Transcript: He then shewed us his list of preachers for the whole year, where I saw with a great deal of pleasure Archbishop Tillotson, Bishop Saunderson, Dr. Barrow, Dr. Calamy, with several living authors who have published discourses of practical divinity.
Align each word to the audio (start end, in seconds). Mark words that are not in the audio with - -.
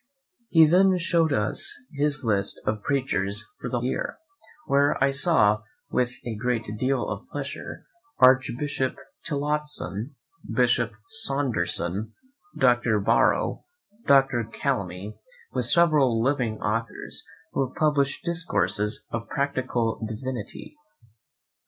He 0.49 0.65
then 0.65 0.97
shewed 0.97 1.31
us 1.31 1.77
his 1.93 2.23
list 2.23 2.59
of 2.65 2.81
preachers 2.81 3.45
for 3.59 3.69
the 3.69 3.81
whole 3.81 3.85
year, 3.85 4.17
where 4.65 4.97
I 4.99 5.11
saw 5.11 5.61
with 5.91 6.13
a 6.25 6.33
great 6.37 6.65
deal 6.79 7.07
of 7.07 7.27
pleasure 7.27 7.85
Archbishop 8.17 8.95
Tillotson, 9.23 10.15
Bishop 10.51 10.93
Saunderson, 11.07 12.15
Dr. 12.57 12.99
Barrow, 12.99 13.65
Dr. 14.07 14.43
Calamy, 14.45 15.19
with 15.51 15.65
several 15.65 16.19
living 16.19 16.59
authors 16.59 17.23
who 17.51 17.67
have 17.67 17.75
published 17.75 18.25
discourses 18.25 19.05
of 19.11 19.29
practical 19.29 20.03
divinity. 20.03 20.77